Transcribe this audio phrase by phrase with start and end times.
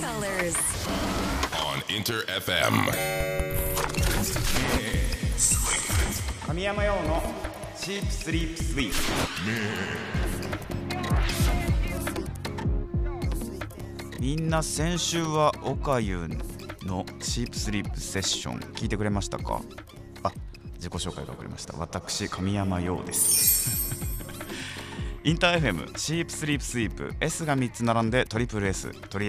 [0.00, 0.56] colors.
[1.52, 2.72] on Inter FM.
[6.46, 7.22] 神山用の
[7.76, 8.96] シープスリープスイープ
[14.18, 16.28] みんな先週はおかゆ
[16.82, 19.60] のシープスリープセッション聞いてくれましたか？
[20.22, 20.32] あ
[20.76, 21.76] 自己紹介が遅れました。
[21.78, 23.90] 私神山陽です。
[25.22, 29.28] インター FM シープスリープスイープ S が3つ並んでトリプル S トリ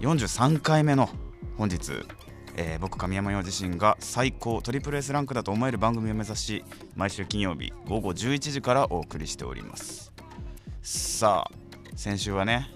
[0.00, 1.08] 43回目の
[1.56, 1.92] 本日
[2.56, 10.12] えー僕神山陽自身が最高トリプル S ランクだと思える番組を目指し毎週金曜日午後11時からお送りしております。
[10.82, 11.50] さあ
[11.96, 12.68] 先週はね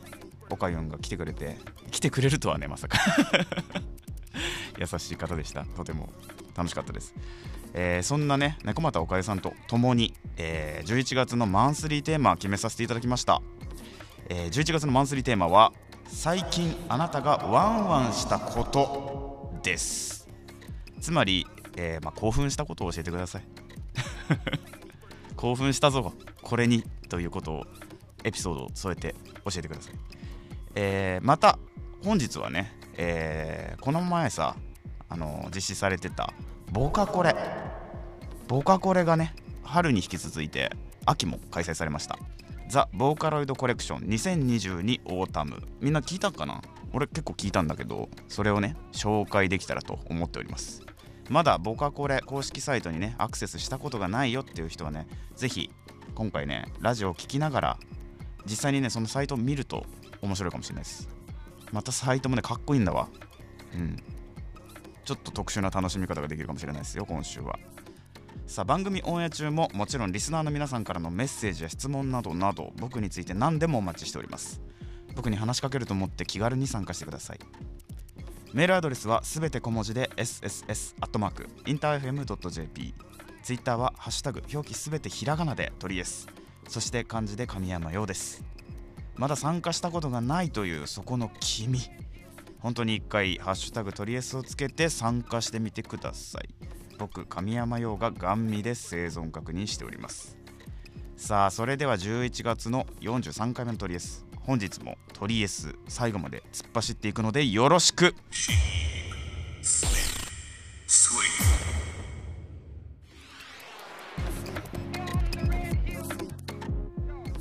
[0.51, 1.57] オカヨンが来てくれて
[1.91, 2.99] 来てくれるとはねまさか。
[4.79, 5.65] 優しい方でした。
[5.65, 6.13] とても
[6.57, 7.15] 楽しかったです、
[7.75, 13.41] えーそんなね猫又おかゆさんと共に、えー11月のマンスリーテーマ決めさせていただきました、
[14.29, 15.73] えー11月のマンスリーテーマは
[16.15, 20.29] 最近あなたがワンワンしたことです。
[21.01, 23.43] つまり、えーまあ、興奮したことを教えてください。
[25.35, 27.67] 興奮したぞこれにということを
[28.23, 29.95] エピソードを添えて教えてください、
[30.77, 31.59] えーまた
[32.05, 34.55] 本日はね、えーこの前さ
[35.09, 36.33] あの実施されてた
[36.71, 37.35] ボカコレ。
[38.47, 39.35] ボカコレがね
[39.65, 40.71] 春に引き続いて
[41.07, 42.19] 秋も開催されました。
[42.73, 45.63] The VOCALOID Collection 2022 Autumn。
[45.83, 46.63] みんな聞いたかな？
[46.95, 50.81] 俺結構聞いたんだけどそれをね紹介できたらと思っております。
[51.29, 55.07] まだボカコレ公式サイトにねアクセスしたことがないよっていう人はね
[55.37, 55.71] ぜひ
[56.15, 57.79] 今回ねラジオを聞きながら
[58.47, 59.85] 実際にねそのサイトを見ると
[60.23, 61.11] 面白いかもしれないです。
[61.73, 63.11] またサイトもねかっこいいんだわ。
[63.75, 64.03] うん。
[65.05, 67.59] ちょっと特殊な楽しみ方ができるかもしれないですよ今週は。
[68.47, 74.61] さあ番組オンエア中ももちろんリスナーの皆さんからのメッセージや質問などなど僕について何でもお待ちしております。
[75.15, 77.39] 僕に話しかけると思って気軽に参加してください。
[78.53, 82.95] メールアドレスはすべて小文字で sss.interfm.jp
[83.43, 86.29] ツイッターはハッシュタグ表記すべてひらがなで鳥 S
[86.69, 88.45] そして漢字で神山陽です。
[89.17, 91.81] まだ参加したことがないというそこの君。
[92.59, 96.55] 本当に一回ハッシュタグ鳥 S をつけて参加してみてください。
[97.03, 100.39] 僕神山陽がガン見で生存確認しております。
[101.17, 108.15] さあそれでは11月の43回目の鳥 S 本日も鳥 S 最後まで突っ走っていくのでよろしく。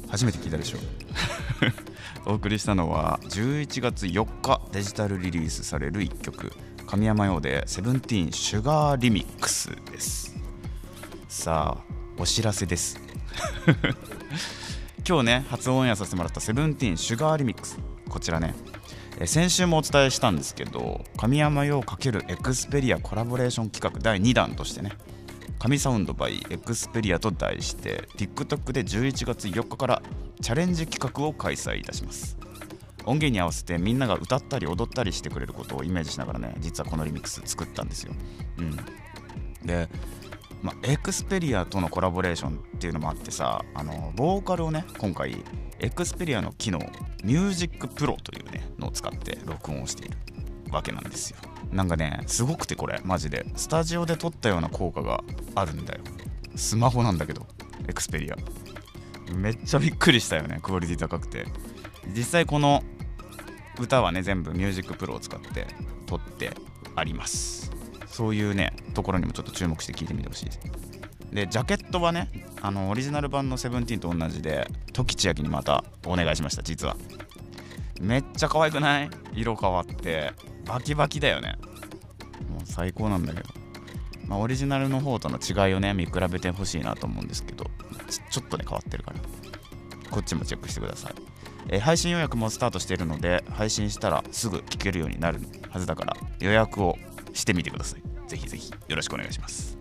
[0.09, 0.79] 初めて聞いたでしょ。
[2.25, 6.51] お送りしたのは11月4日デジタルリリースされる1曲。
[6.91, 10.35] 神山羊で「Seventeen Sugar Remix」です。
[11.29, 12.99] さあお知らせです。
[15.07, 18.53] 今日ね初オンエアさせてもらった「Seventeen Sugar Remix」こちらね。
[19.19, 24.91] え先週もお伝えしたんですけど神山羊×Xperia コラボレーション企画第2弾としてね
[25.59, 30.01] 神サウンド by エクスペリアと題して TikTok で11月4日から
[30.41, 32.37] チャレンジ企画を開催いたします。
[33.05, 38.13] 音源に合わせてみんなが歌ったり踊ったりしてくれることをイメージしながらね実はこのリミックス作ったんですよ、
[38.59, 38.77] うん、
[39.65, 39.89] で、
[40.61, 45.43] ま、 Xperia とのコラボレーションっていうのもあってさあのボーカルをね今回
[45.79, 46.79] Xperia の機能
[47.23, 50.17] Music Pro というねのを使って録音をしている
[50.71, 51.37] わけなんですよ。
[51.71, 53.01] なんかねすごくてこれ。
[53.03, 53.45] マジで。
[53.55, 55.23] スタジオで撮ったような効果が
[55.55, 56.01] あるんだよ。
[56.55, 57.47] スマホなんだけど
[57.87, 58.35] Xperia
[59.33, 61.45] めっちゃびっくりしたよねクオリティ高くて。
[62.15, 62.83] 実際この
[63.79, 65.67] 歌はね全部 Music Pro を使って
[66.05, 66.51] 撮って
[66.95, 67.71] あります。
[68.07, 70.59] そういうねところにもちょっと注目して聞いてみてほしいです。
[71.31, 72.29] でジャケットはね
[72.61, 76.97] あのオリジナル版の「セブンティーンと同じで時千秋にまたお願いしました実は。
[78.01, 79.09] めっちゃ可愛くない？
[79.33, 80.33] 色変わって
[80.65, 81.55] バキバキだよね。
[82.49, 83.49] もう最高なんだけど、
[84.27, 87.65] まあ、オリジナルの方との違いをね見比べてほしいなと思うんですけど
[88.29, 89.19] ちょっとね変わってるから。
[90.09, 91.13] こっちもチェックしてください、
[91.71, 95.39] えー配信予約もスタートしているので配信したらすぐ聞けるようになる
[95.69, 96.97] はずだから予約を
[97.33, 98.03] してみてください。
[98.27, 99.77] ぜひぜひよろしくお願いします。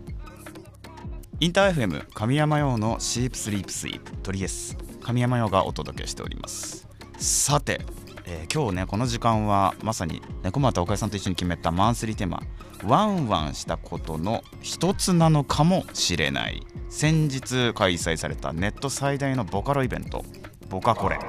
[1.39, 6.87] インター FM 神山用のシープスリープスイープトリエス神山用がお届けしております。
[7.17, 7.81] さて、
[8.25, 12.41] えー今日ねこの時間はまさに猫又おかゆさんと一緒に決めたマンスリーテーマ
[12.85, 16.65] ワンワンしたことの一つなのかもしれない。
[16.89, 20.23] 先日開催されたネット最大のボカロイベント
[20.69, 21.19] ボカコレ。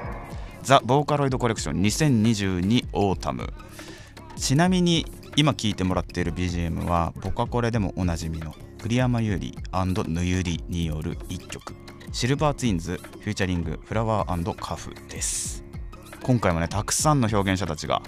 [0.63, 3.51] The VOCALOID Collection 2022 Autumn
[4.37, 5.05] ちなみに
[5.35, 11.75] 今聴いてもらっている BGM はボカコレでもおなじみの栗山夕璃ぬゆりによる1曲。
[12.13, 15.65] シルバーツインズフューチャリングフラワーカフです。
[16.23, 18.01] 今回もねたくさんの表現者たちが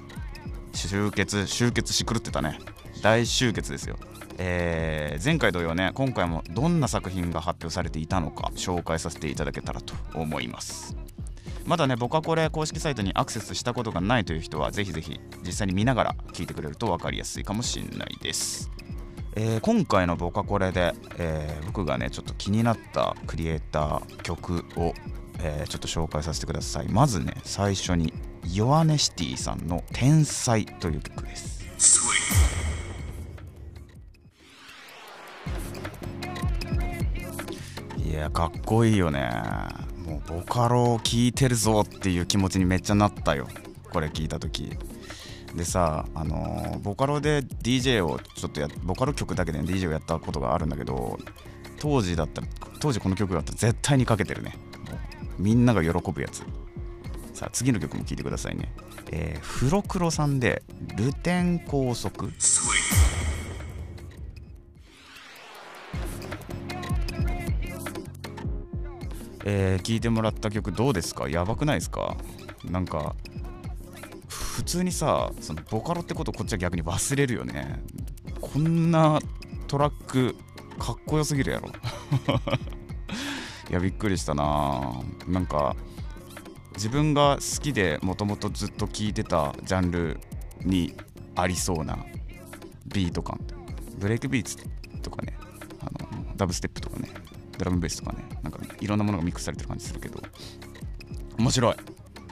[0.74, 2.60] 集結集結し狂ってたね。
[3.02, 3.98] 大集結ですよ。
[4.38, 11.05] えー前回同様ね今回もどんな作品が発表されていたのか紹介させていただけたらと思います。
[11.66, 18.70] まだね僕はこれ公式サイトにアクセスしたことがないという人はぜひぜひ実際に見ながら聞いてくれると分かりやすいかもしれないです。
[19.36, 24.94] えー今回のボカコレで、えー僕がねちょっと気になったクリエイター曲を、
[25.40, 26.88] えーちょっと紹介させてください。
[26.88, 28.14] まずね最初に
[28.54, 31.66] ヨアネシティさんの「天才」という曲です。
[37.98, 39.85] いやかっこいいよね。
[40.06, 43.48] もうボカロを聴いてるぞっていう気持ちにめっちゃなったよ。
[43.92, 44.72] これ聞いた時。
[45.56, 51.18] でさあのボカロで DJ をちょっとやボカロ曲だけで、DJ をやったことがあるんだけど
[51.80, 52.48] 当時だったら
[52.80, 54.58] 当時この曲だったら絶対にかけてるね。
[55.40, 56.44] みんなが喜ぶやつ。
[57.34, 58.74] さあ次の曲も聴いてくださいね。
[59.12, 60.64] えー、フロクロさんで
[60.98, 62.32] 「ルテン高速」
[69.46, 71.30] えー聞いてもらった曲どうですか？
[71.30, 72.18] やばくないですか？
[72.66, 73.16] なんか
[74.28, 77.82] 普通にさそのボカロってことこっちは逆に忘れるよね。
[78.42, 79.20] こんな
[79.68, 80.36] トラック
[80.80, 81.70] かっこよすぎるやろ。
[83.70, 84.92] いやびっくりしたな。
[85.28, 85.76] なんか
[86.74, 90.20] 自分が好きでもともとずっと聴いてたジャンル
[90.62, 90.96] に
[91.36, 91.98] ありそうな
[92.88, 93.40] ビート感。
[93.98, 94.58] ブレイクビーツ
[95.02, 95.38] とかね。
[95.82, 97.10] あのダブステップとかね。
[97.58, 100.22] ドラムベースとかねなんかいろんなものがミックスされてる感じするけど。
[101.38, 101.76] 面白い。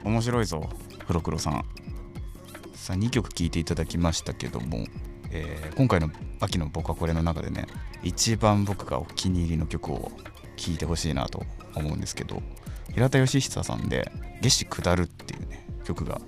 [0.04, 0.70] 面白いぞ
[1.06, 1.66] フロクロさん。
[2.74, 4.86] さあ2曲聴いていただきましたけども、
[5.32, 6.10] えー今回の
[6.40, 7.66] 秋のボカコレの中でね
[8.04, 10.12] 一番僕がお気に入りの曲を
[10.58, 11.44] 聴いてほしいなと
[11.76, 12.42] 思うんですけど
[12.94, 14.12] 平田義久さんで
[14.42, 16.22] 「夏至下る」っていうね曲が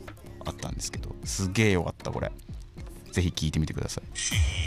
[0.45, 2.31] あったんですけどすげえよかったこれ。
[3.11, 4.64] ぜひ聴いてみてください。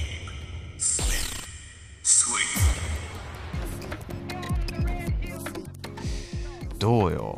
[6.88, 7.36] どうよ。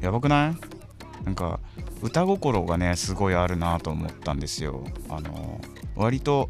[0.00, 0.56] やばくな
[1.22, 1.24] い？
[1.26, 1.60] なんか
[2.00, 4.84] 歌心がねすごいあるなと思ったんですよ。
[5.10, 5.60] あの
[5.96, 6.48] 割と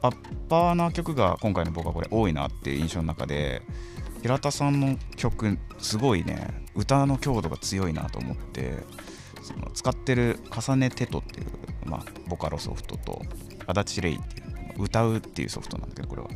[0.00, 0.16] アッ
[0.48, 3.62] パーな曲が今回の僕はこれ多いなっていう印象の中で
[4.22, 8.84] 平田さんの曲すごいね歌の強度が強いなと思って
[9.42, 11.46] その使ってる「重ねてと」っていう、
[11.86, 13.20] まあ、ボカロソフトと
[13.66, 14.44] 足立レイってい
[14.76, 16.28] う歌うっていうソフトなんだけどこれは。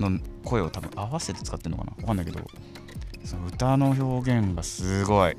[0.00, 1.92] の声を多分合わせて使ってるのかな？
[1.98, 2.40] わかんないけど
[3.24, 5.36] その歌の表現がすごい。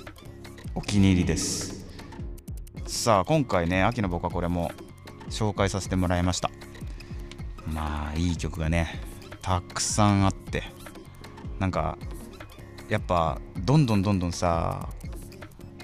[0.74, 1.86] お気に入りです。
[2.88, 4.72] さあ今回ね秋の僕はこれも
[5.30, 6.50] 紹介させてもらいました。
[7.68, 9.00] まあいい曲がね
[9.42, 10.64] たくさんあって。
[11.60, 11.98] なんか
[12.90, 14.90] やっぱどんどんどんどんさ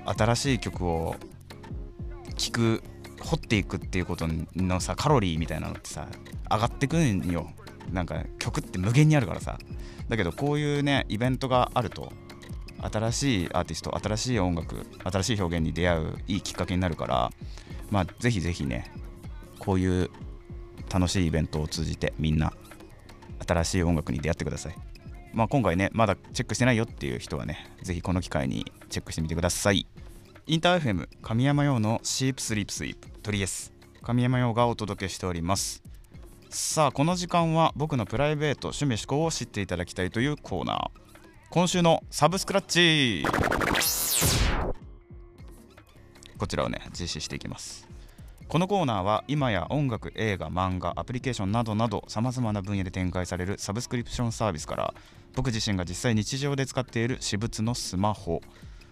[0.06, 1.16] 新しい曲を
[2.36, 2.84] 聴く
[3.22, 6.08] 掘っていくっていうことのさカロリーみたいなのってさ
[6.50, 7.52] 上がってくんよ。
[7.92, 9.58] なんか曲って無限にあるからさ。
[10.10, 12.12] だけどこういうねイベントがあると
[12.82, 17.32] 新しいアーティスト新しい音楽新しい表現に出会ういいきっかけになるから
[17.90, 18.92] まあぜひぜひね
[19.60, 20.10] こういう
[20.90, 22.54] 楽しいイベントを通じてみんな
[23.46, 24.76] 新しい音楽に出会ってください。
[25.34, 29.86] まあ今回ねまだチェックしてないよっていう人はねぜひこの機会にチェックしてみてください。
[30.48, 33.74] インター FM 神山用のシープスリープスイープトリエス。
[34.02, 35.87] 神山用がお届けしております。
[36.50, 40.90] さあこの時間は僕のプライベート趣味思考を知っていただきたいというコーナー。
[41.50, 43.26] 今週のサブスクラッチ。
[46.38, 47.88] こちらをね実施していきます。
[48.48, 54.94] このコーナーは今や音楽映画漫画アプリケーションなどなどさまざまな分野で展開されるサブスクリプションサービスから
[55.36, 58.42] 僕自身が実際日常で使っている私物のスマホ。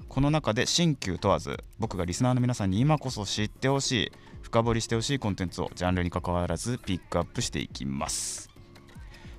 [0.07, 8.49] この中で新旧問わず僕がリスナーの皆さんに今こそ知ってほしい深掘りしてほしいコンテンツをジャンルに関わらずピックアップしていきます。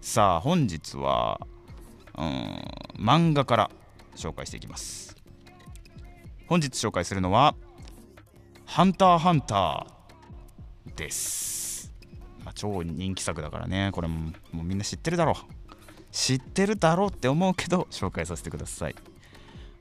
[0.00, 1.40] さあ本日は
[2.18, 2.62] うん
[2.98, 3.70] 漫画から
[4.14, 5.16] 紹介していきます。
[6.46, 7.54] 本日紹介するのは
[8.66, 11.92] 「ハンターハンター」です、
[12.44, 13.90] まあ、超人気作だからね。
[13.92, 15.36] これももうみんな知ってるだろう。
[16.12, 18.94] 知ってるだろうって思うけど紹介させてください。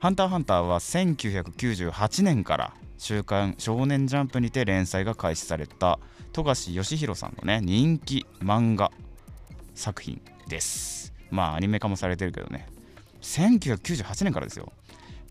[0.06, 5.98] ハンターハンターは1998年から週刊少年ジャンプにて連載が開始された
[6.32, 8.92] 富樫義弘さんのね人気漫画
[9.74, 11.12] 作品です。
[11.32, 12.68] まあアニメ化もされてるけどね。
[13.24, 14.72] 1998年からですよ。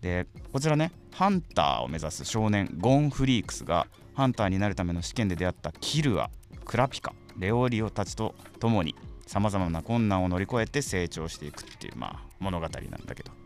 [0.00, 6.30] でこちらねハンターを目指す少年ゴン・フリークスがハンターになるための試験で出会ったキルア
[6.64, 13.43] クラピカレオリオたちと共にさまざまな困難を乗り越えて成長していくっていう、まあ、物語なんだけど。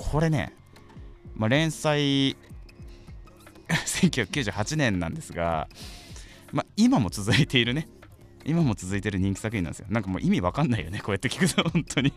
[0.00, 0.54] これね、
[1.36, 2.36] まあ、連載
[3.68, 5.68] 1998年なんですが
[6.52, 7.86] まあ今も続いているね。
[8.46, 9.86] 今も続いてる人気作品なんですよ。
[9.90, 12.12] なんかもう意味わかんないよねこうやって聞くと本当に。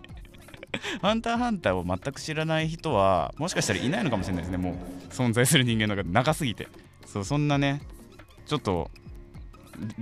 [1.03, 4.57] ハンターハンターを全く知らない人はもしかしたらいないのかもしれないですね。
[4.57, 4.75] もう
[5.13, 6.69] 存在する人間の中で長すぎて。
[7.05, 7.81] そうそんなね
[8.47, 8.89] ちょっと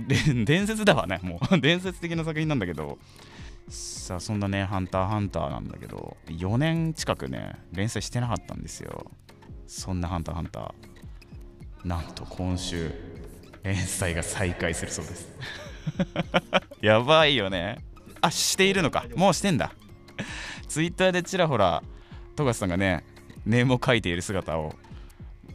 [0.06, 1.58] 伝説だわねもう。
[1.60, 2.98] 伝説的な作品なんだけど。
[3.68, 9.10] さあそんなね「ハンターハンター」なんだけど4年近くね連載してなかったんですよ。
[9.66, 10.74] そんな「ハンターハンター」
[11.86, 12.92] なんと今週
[13.62, 15.28] 連載が再開するそうです。
[16.80, 17.78] やばいよね。
[18.20, 19.06] あしているのか。
[19.16, 19.72] もうしてんだ。
[20.68, 21.82] ツイッターでちらほら
[22.36, 23.04] 富樫さんがね
[23.44, 24.74] ネームを書いている姿を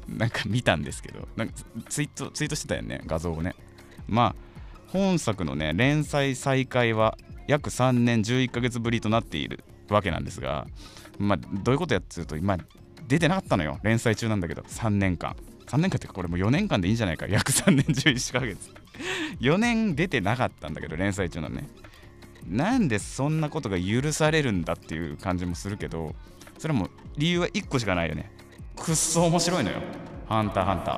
[0.08, 1.54] なんか見たんですけどなんか
[1.90, 3.56] ツイートツイートしてたよね画像をね。
[4.08, 4.36] まあ
[4.88, 10.68] 本作のね連載再開は約3年11ヶ月ぶりとなっているわけなんですが
[11.18, 12.58] まあどういうことやっつうと今
[13.08, 13.80] 出てなかったのよ。
[13.84, 14.62] 連載中なんだけど。
[14.64, 15.36] 3年間。
[15.68, 17.26] 3年間っていうかこれもう4年間でいいんじゃないか。
[17.28, 18.70] 約3年11ヶ月。
[19.40, 21.68] 4年出てなかったんだけど連載中なのね。
[22.46, 26.16] なんでそんなことが許されるんだっていう感じもするけど
[26.58, 28.32] それも理由は1個しかないよね。
[28.76, 29.78] くっそ面白いのよ。
[30.28, 30.92] ハンターハンタ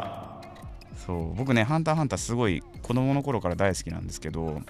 [0.95, 1.05] ー。
[1.05, 1.35] そう。
[1.35, 4.61] 僕ねハンターハンターすごい子供の頃から大好きなんですけど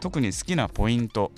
[0.00, 1.32] 特に好きなポイント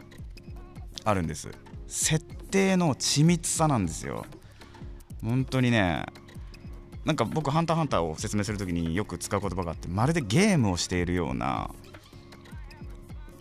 [1.05, 1.49] あるんです。
[1.87, 4.25] 設定の緻密さなんですよ。
[5.23, 6.05] 本当にね
[7.05, 11.71] なんか僕ハンターハンターを説明するときによく使う言葉があってまるでゲームをしているような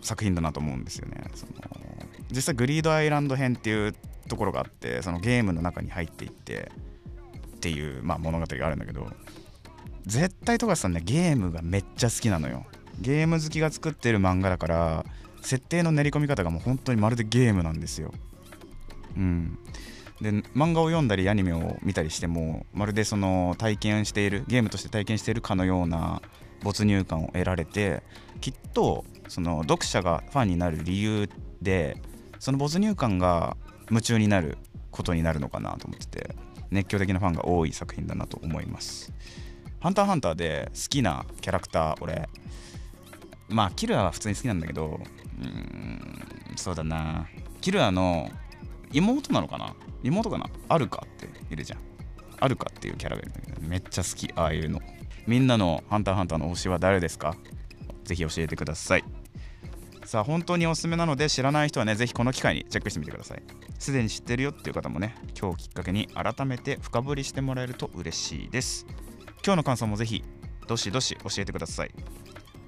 [0.00, 1.24] 作品だなと思うんですよね。
[1.34, 1.52] その
[2.30, 3.94] 実際グリードアイランド編っていう
[4.28, 6.70] ところがあってそのゲームの中に入っていって
[7.56, 9.06] っていう、まあ、物語があるんだけど
[10.06, 12.64] 絶対富樫さんねゲームがめっちゃ好きなのよ。
[13.00, 15.04] ゲーム好きが作ってる漫画だから
[15.42, 18.12] 設定の練り込み方がもう本当にまるでゲームなんですよ。
[19.16, 19.58] うん。
[20.20, 26.20] で漫画を読んだりアニメを見たりしてもまるでその体験しているゲームとして体験しているかのような
[26.64, 28.02] 没入感を得られて
[28.40, 31.28] きっとその読者がファンになる理由
[31.62, 32.02] で
[32.40, 33.56] その没入感が
[33.90, 34.58] 夢中になる
[34.90, 36.34] ことになるのかなと思ってて
[36.70, 39.12] 熱狂的なファンが多い作品だなと思います
[39.78, 42.28] 「ハンターハンター」で好きなキャラクター俺。
[43.48, 45.00] まあキルアは普通に好きなんだけど
[45.40, 47.26] うんそうだな。
[47.60, 48.30] キルアの
[48.92, 49.74] 妹なのかな？
[50.02, 50.46] 妹かな？
[50.68, 51.80] アルカっているじゃん。
[52.40, 54.80] アルカっていうキャラがいるんだけどめっちゃ好きああいうの。
[55.26, 57.36] みんなのハンターハンターの推しは誰ですか？
[58.04, 59.04] ぜひ教えてください。
[60.04, 63.42] さあ本当におすすめなので知らない人はねぜひこの機会にチェックしてみてください。
[63.78, 68.86] すでに知ってるよっていう方もね今日きっかけに改めて深掘りしてもらえると嬉しいです。
[69.44, 70.24] 今日の感想もぜひ
[70.66, 71.90] どしどし教えてください。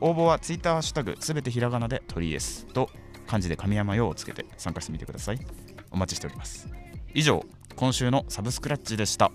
[0.00, 2.88] 応募は Twitter ハッシュタグすべてひらがなで鳥ですと
[3.26, 5.38] 漢字で神山用をつけて参加してみてください。
[5.90, 6.68] お待ちしております。
[7.14, 7.44] 以上
[7.76, 9.30] 今週のサブスクラッチでした。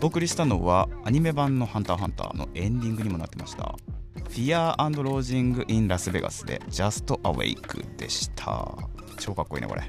[0.00, 3.76] お送りしたのはアニメ版の「ハンターハンター」のエンディングにもなってました
[4.30, 8.76] 「Fear and Lodging in Las Vegas」で「Just Awake」でした。
[9.20, 9.82] 超かっこいいねこれ。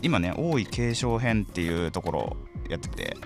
[0.00, 2.36] 今ね王位継承編っていうところ
[2.68, 3.16] やってて。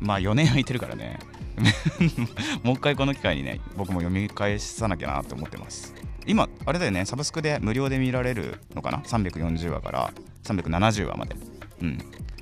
[0.00, 1.18] まあ4年空いてるからね。
[2.62, 5.94] もう一回この機会にね僕も読み返さなきゃなと思ってます。
[6.26, 7.04] 今あれだよね。
[7.04, 10.12] サブスクで無料で見られるのかな？340話から
[10.44, 11.36] 370話まで。
[11.82, 11.98] うん。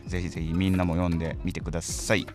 [0.06, 2.26] ぜひぜひみんなも読んでみてください。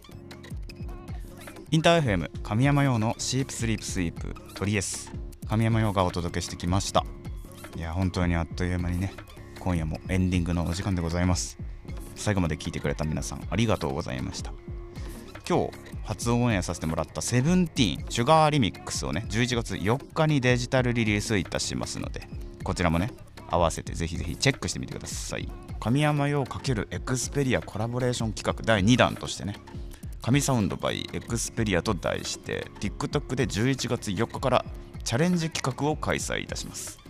[1.72, 5.12] インター FM 神山用のシープスリープスイープトリエス。
[5.48, 7.04] 神山用がお届けしてきました。
[7.76, 9.14] いや本当にあっという間にね
[9.60, 11.58] 今夜もエンディングのお時間でございます。
[12.16, 14.54] 最後まで聞いてくれた皆さんありがとうございました。
[15.48, 15.72] 今日
[16.04, 22.28] 初オンエアさせてもらった「セブンティーン Sugar Remix」をね11月4日にデジタルリリースいたしますので
[22.64, 23.12] こちらもね
[23.50, 25.50] 合わせてぜひぜひチェックしてみてください。
[25.80, 29.58] 神山羊×Xperia コラボレーション企画第2弾としてね
[30.22, 34.66] 神サウンド by エクスペリアと題して TikTok で11月4日から
[35.04, 37.03] チャレンジ企画を開催いたします。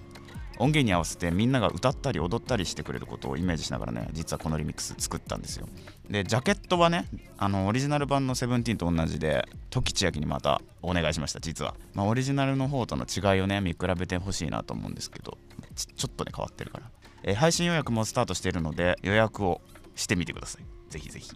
[0.60, 5.68] 音源に合わせてみんなが歌ったり踊ったりしてくれることをイメージしながらね実はこのリミックス作ったんですよ。
[6.10, 7.08] でジャケットはね
[7.38, 15.38] あのオリジナル版の「セブンティーンと同じで時千秋にまたお願いしました実は、まあ、オリジナルの方との違いをね見比べてほしいなと思うんですけど
[15.76, 16.84] ちょっとね変わってるから、
[17.24, 19.62] え配信予約もスタートしているので予約を
[19.96, 20.92] してみてください。
[20.92, 21.32] ぜひぜひ。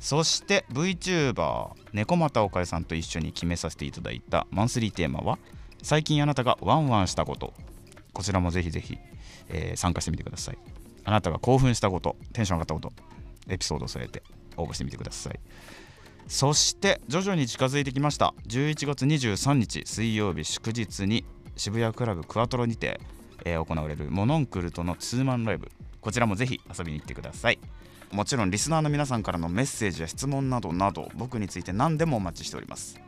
[0.00, 5.38] そして VTuber 猫又岡江さんと一緒に決めさせていただいたマンスリーテーマは
[5.80, 7.54] 最近あなたがワンワンしたこと。
[8.12, 8.98] こちらもぜひぜひ、
[9.48, 10.58] えー参加してみてください。
[11.04, 12.92] あなたが興奮したことテンション上がったこと
[13.48, 14.22] エピソードを添えて
[14.56, 15.40] 応募してみてください。
[16.28, 18.34] そして徐々に近づいてきました。
[18.46, 21.24] 11月23日水曜日祝日に
[21.56, 23.00] 渋谷クラブクワトロにて、
[23.44, 25.70] えー行われるモノンクルとのツーマンライブ。
[26.00, 27.58] こちらもぜひ遊びに行ってください。
[28.12, 33.00] もちろんリスナーの皆さんからのメッセージや質問などなど僕について何でもお待ちしております。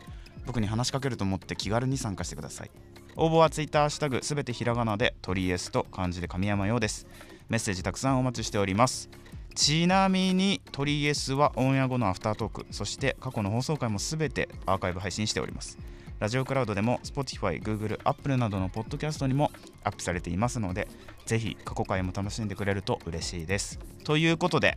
[0.46, 2.70] 僕に話しかけると思って気軽に参加してください。
[3.16, 7.06] 応募は Twitter ハッシュタグすべてひらがなで鳥エスと漢字で神山ようです。
[7.48, 9.08] メッセージたくさんお待ちしております。
[9.54, 15.78] ちなみに鳥エスはオンエア後のアフタートークそして過去の放送回もすべてアーカイブ配信しております。
[16.18, 19.50] ラジオクラウドでも Spotify、Google、Apple などのポッドキャストにも
[19.84, 20.88] アップされていますので
[21.26, 23.78] ぜひ過去回も楽しんでくれると嬉しいです。
[24.02, 24.76] ということで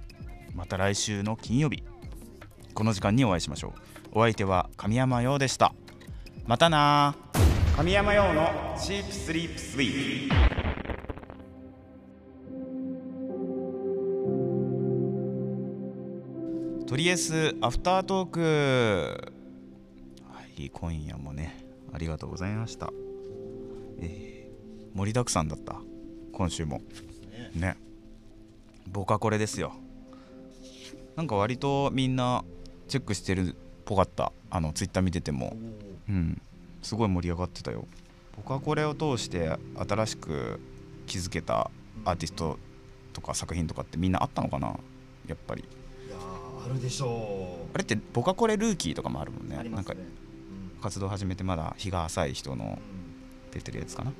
[0.54, 1.84] また来週の金曜日
[2.76, 3.74] この時間にお会いしましょ
[4.14, 4.20] う。
[4.20, 5.74] お相手は神山陽でした。
[6.46, 7.16] またな
[7.78, 10.30] 神山陽のチープスリープスイー
[16.88, 19.32] とりあえずアフタートーク。
[20.28, 22.92] はい今夜もねありがとうございました。
[24.00, 25.76] えー、盛りだくさんだった。
[26.34, 26.82] 今週も。
[27.54, 27.78] ね。
[28.88, 29.74] 僕はこれですよ。
[31.16, 32.44] なんか割とみんな
[32.88, 33.56] チェックしてるっ
[33.86, 34.34] ぽかった。
[34.50, 35.56] あのツイッター見てても。
[36.10, 36.42] うん
[36.88, 37.86] すごい盛り上がってたよ。
[38.38, 40.58] 僕はこれを通して新しく
[41.06, 41.70] 気づけた
[42.06, 42.58] アーティスト
[43.12, 44.80] とか作品とかってみんなあったのかな？
[45.28, 45.66] やっぱり。
[46.08, 47.70] いやーあるでしょう。
[47.74, 49.58] あれって僕はこれルーキーとかもあるもんね。
[49.70, 49.94] なんか
[50.82, 53.52] 活動始めてまだ日が浅い人のうん。
[53.52, 54.14] 出てるやつかな？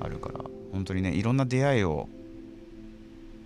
[0.00, 0.40] あるから。
[0.72, 2.08] 本当にねいろんな出会いを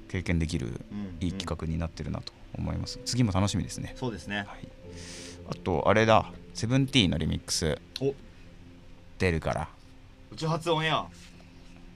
[0.09, 3.01] 経験できるうんいい企画になってるなと思います。
[3.05, 3.95] 次も楽しみですね。
[3.97, 4.37] そうですね。
[4.37, 4.47] はい。
[5.49, 6.31] あとあれだ。
[6.53, 7.77] セブンティーンのリミックス
[9.17, 9.69] お出るから。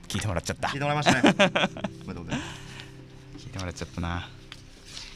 [0.08, 0.68] 聞いてもらっちゃった。
[0.68, 1.34] 聞いてもらいましたね。
[2.04, 3.38] おめでとうございます。
[3.38, 4.28] 聞いてもらっちゃったな。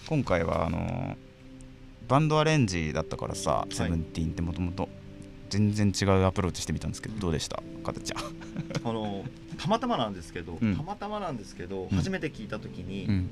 [0.09, 1.33] 今回はあのー
[2.09, 3.75] バンドアレンジだったからさ、い。
[3.75, 4.89] セブンティーンってもともと
[5.49, 7.63] 全然違うアプローチしてみたんですけどどうでした？
[7.85, 8.21] かたちゃん。
[8.85, 9.25] あの
[9.57, 10.77] たまたまなんですけど、うん。
[10.77, 11.97] たまたまなんですけど、うん。
[11.97, 13.31] 初めて聞いた時に、うん。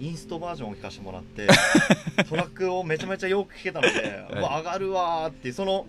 [0.00, 1.46] インストバージョンを聞かせてもらって
[2.28, 5.86] トラックをめちゃめちゃよく聴けたので、うわ上がるわーってその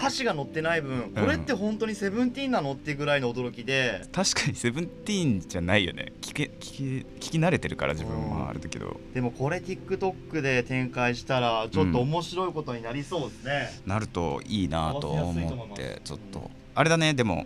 [0.00, 4.00] 歌詞が載ってない分、これって本当にセブンティーンなのってぐらいの驚きで。
[4.10, 6.14] 確かにセブンティーンじゃないよね。
[6.22, 8.30] 聞け聞き聞き慣れてるから自分うん。
[8.30, 16.50] はあれだけどでもこれ TikTok で展開したらちょっと面白いことになりそうですね、なるといいなと思ってちょっと。
[16.74, 17.44] あれだねでも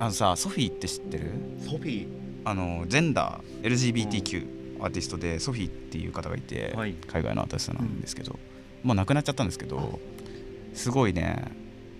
[0.00, 1.30] あのさソフィーって知ってる？
[1.60, 2.08] ソフィー？
[2.44, 6.94] あのジェンダー LGBTQ アーティストでソフィーっていう方がいて、はい。
[7.06, 8.36] 海外のアーティストなんですけど、
[8.82, 10.00] もう亡くなっちゃったんですけど
[10.74, 11.44] すごいね。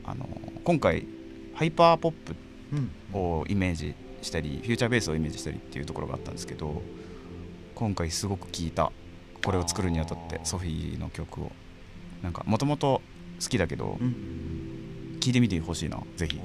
[0.05, 0.29] あの
[0.65, 1.07] 今回
[1.55, 2.35] ハイパーポップ
[2.73, 2.91] うん。
[3.13, 6.81] をイメージしたりフューチャーベースをイメージしたりっていうところがあったんですけど
[7.75, 8.91] 今回すごく聴いた。
[9.45, 11.53] これを作るにあたってソフィーの曲を。
[12.23, 13.03] なんかもともと
[13.43, 15.19] 好きだけどうん。
[15.21, 16.41] 聴いてみてほしいなぜひ。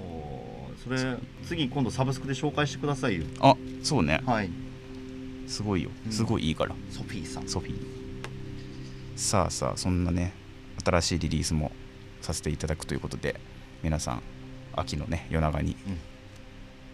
[0.84, 3.24] それ次今度サブスクで紹介してくださいよ。
[3.40, 4.22] あそうね。
[4.26, 4.50] はい。
[5.48, 5.90] すごいよ。
[6.06, 6.12] うん。
[6.12, 7.48] すごいいいから、ソフィーさん。
[7.48, 8.08] ソフィー。
[9.16, 10.34] さあさあそんなね
[10.86, 11.72] 新しいリリースも
[12.22, 13.40] させていただくということで
[13.84, 14.22] 皆さん
[14.76, 15.98] 秋のね夜長にうん。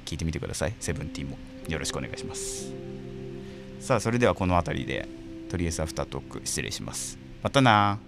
[0.05, 1.37] 聞いてみてください、セブンティーンも
[1.69, 2.73] よろしくお願いします。
[3.79, 5.07] さあそれではこの辺りで
[5.49, 7.17] とりあえずアフタートーク失礼します。
[7.41, 7.99] またな